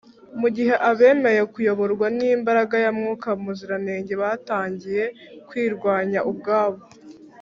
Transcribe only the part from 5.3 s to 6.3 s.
kwirwanya